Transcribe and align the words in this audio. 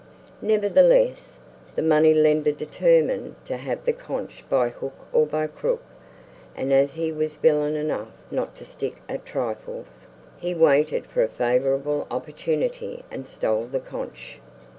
Nevertheless, 0.41 1.37
the 1.75 1.83
money 1.83 2.11
lender 2.11 2.51
determined 2.51 3.35
to 3.45 3.57
have 3.57 3.85
the 3.85 3.93
conch 3.93 4.43
by 4.49 4.69
hook 4.69 4.95
or 5.13 5.27
by 5.27 5.45
crook, 5.45 5.83
and 6.55 6.73
as 6.73 6.93
he 6.93 7.11
was 7.11 7.35
villain 7.35 7.75
enough 7.75 8.09
not 8.31 8.55
to 8.55 8.65
stick 8.65 8.95
at 9.07 9.27
trifles, 9.27 10.07
he 10.37 10.55
waited 10.55 11.05
for 11.05 11.21
a 11.21 11.27
favorable 11.29 12.07
opportunity 12.09 13.05
and 13.11 13.27
stole 13.27 13.65
the 13.67 13.79
conch. 13.79 14.39